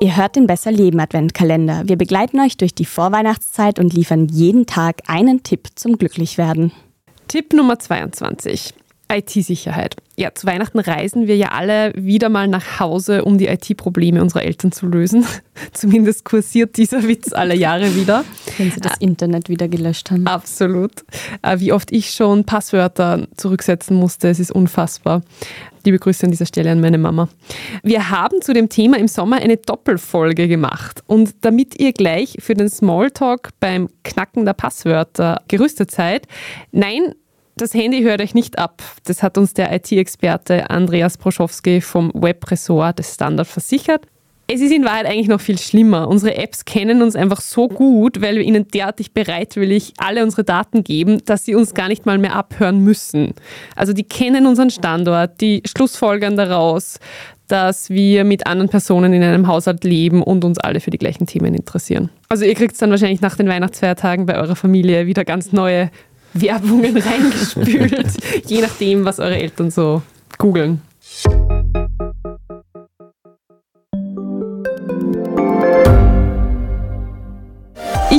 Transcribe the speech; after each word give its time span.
Ihr 0.00 0.16
hört 0.16 0.36
den 0.36 0.46
Besser 0.46 0.70
Leben 0.70 1.00
Adventkalender. 1.00 1.82
Wir 1.86 1.96
begleiten 1.96 2.38
euch 2.38 2.56
durch 2.56 2.72
die 2.72 2.84
Vorweihnachtszeit 2.84 3.80
und 3.80 3.92
liefern 3.92 4.28
jeden 4.28 4.64
Tag 4.66 5.02
einen 5.08 5.42
Tipp 5.42 5.70
zum 5.74 5.98
Glücklichwerden. 5.98 6.70
Tipp 7.26 7.52
Nummer 7.52 7.80
22. 7.80 8.74
IT-Sicherheit. 9.10 9.96
Ja, 10.16 10.32
zu 10.34 10.46
Weihnachten 10.46 10.78
reisen 10.78 11.26
wir 11.26 11.36
ja 11.36 11.48
alle 11.48 11.92
wieder 11.96 12.28
mal 12.28 12.46
nach 12.46 12.78
Hause, 12.78 13.24
um 13.24 13.38
die 13.38 13.48
IT-Probleme 13.48 14.22
unserer 14.22 14.44
Eltern 14.44 14.70
zu 14.70 14.86
lösen. 14.86 15.26
Zumindest 15.72 16.24
kursiert 16.24 16.76
dieser 16.76 17.02
Witz 17.08 17.32
alle 17.32 17.56
Jahre 17.56 17.96
wieder. 17.96 18.24
Wenn 18.58 18.70
sie 18.70 18.80
das 18.80 18.98
Internet 18.98 19.48
wieder 19.48 19.68
gelöscht 19.68 20.10
haben. 20.10 20.26
Absolut. 20.26 21.04
Äh, 21.42 21.60
wie 21.60 21.72
oft 21.72 21.92
ich 21.92 22.10
schon 22.10 22.44
Passwörter 22.44 23.26
zurücksetzen 23.36 23.96
musste, 23.96 24.28
es 24.28 24.40
ist 24.40 24.52
unfassbar. 24.52 25.22
Liebe 25.84 25.98
Grüße 25.98 26.26
an 26.26 26.32
dieser 26.32 26.46
Stelle 26.46 26.70
an 26.70 26.80
meine 26.80 26.98
Mama. 26.98 27.28
Wir 27.82 28.10
haben 28.10 28.42
zu 28.42 28.52
dem 28.52 28.68
Thema 28.68 28.98
im 28.98 29.08
Sommer 29.08 29.36
eine 29.36 29.56
Doppelfolge 29.56 30.48
gemacht. 30.48 31.02
Und 31.06 31.36
damit 31.42 31.80
ihr 31.80 31.92
gleich 31.92 32.36
für 32.40 32.54
den 32.54 32.68
Smalltalk 32.68 33.50
beim 33.60 33.88
Knacken 34.02 34.44
der 34.44 34.54
Passwörter 34.54 35.40
gerüstet 35.48 35.90
seid, 35.90 36.26
nein, 36.72 37.14
das 37.56 37.74
Handy 37.74 38.02
hört 38.02 38.20
euch 38.20 38.34
nicht 38.34 38.58
ab. 38.58 38.82
Das 39.04 39.22
hat 39.22 39.36
uns 39.36 39.54
der 39.54 39.74
IT-Experte 39.74 40.70
Andreas 40.70 41.16
Proschowski 41.16 41.80
vom 41.80 42.12
Webressort 42.14 42.98
des 42.98 43.14
Standard 43.14 43.48
versichert. 43.48 44.06
Es 44.50 44.62
ist 44.62 44.72
in 44.72 44.82
Wahrheit 44.86 45.04
eigentlich 45.04 45.28
noch 45.28 45.42
viel 45.42 45.58
schlimmer. 45.58 46.08
Unsere 46.08 46.34
Apps 46.36 46.64
kennen 46.64 47.02
uns 47.02 47.14
einfach 47.16 47.42
so 47.42 47.68
gut, 47.68 48.22
weil 48.22 48.36
wir 48.36 48.42
ihnen 48.42 48.66
derartig 48.68 49.12
bereitwillig 49.12 49.92
alle 49.98 50.24
unsere 50.24 50.42
Daten 50.42 50.84
geben, 50.84 51.22
dass 51.26 51.44
sie 51.44 51.54
uns 51.54 51.74
gar 51.74 51.88
nicht 51.88 52.06
mal 52.06 52.16
mehr 52.16 52.34
abhören 52.34 52.82
müssen. 52.82 53.34
Also 53.76 53.92
die 53.92 54.04
kennen 54.04 54.46
unseren 54.46 54.70
Standort, 54.70 55.42
die 55.42 55.62
schlussfolgern 55.66 56.38
daraus, 56.38 56.98
dass 57.46 57.90
wir 57.90 58.24
mit 58.24 58.46
anderen 58.46 58.70
Personen 58.70 59.12
in 59.12 59.22
einem 59.22 59.48
Haushalt 59.48 59.84
leben 59.84 60.22
und 60.22 60.42
uns 60.46 60.58
alle 60.58 60.80
für 60.80 60.90
die 60.90 60.98
gleichen 60.98 61.26
Themen 61.26 61.54
interessieren. 61.54 62.08
Also 62.30 62.46
ihr 62.46 62.54
kriegt 62.54 62.80
dann 62.80 62.90
wahrscheinlich 62.90 63.20
nach 63.20 63.36
den 63.36 63.48
Weihnachtsfeiertagen 63.48 64.24
bei 64.24 64.38
eurer 64.38 64.56
Familie 64.56 65.06
wieder 65.06 65.26
ganz 65.26 65.52
neue 65.52 65.90
Werbungen 66.32 66.96
reingespült, 66.96 68.12
je 68.46 68.62
nachdem, 68.62 69.04
was 69.04 69.18
eure 69.18 69.36
Eltern 69.36 69.70
so 69.70 70.00
googeln. 70.38 70.80